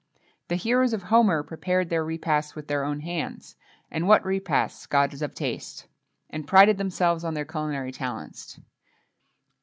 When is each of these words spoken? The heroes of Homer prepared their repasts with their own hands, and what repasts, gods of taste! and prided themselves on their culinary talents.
The 0.47 0.55
heroes 0.55 0.93
of 0.93 1.03
Homer 1.03 1.43
prepared 1.43 1.91
their 1.91 2.03
repasts 2.03 2.55
with 2.55 2.67
their 2.67 2.83
own 2.83 3.01
hands, 3.01 3.55
and 3.91 4.07
what 4.07 4.25
repasts, 4.25 4.87
gods 4.87 5.21
of 5.21 5.35
taste! 5.35 5.85
and 6.31 6.47
prided 6.47 6.79
themselves 6.79 7.23
on 7.23 7.35
their 7.35 7.45
culinary 7.45 7.91
talents. 7.91 8.59